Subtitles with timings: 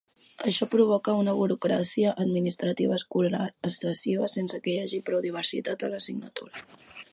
[0.51, 6.69] Això provoca una burocràcia administrativa escolar excessiva sense que hi hagi prou diversitat a l'assignatura.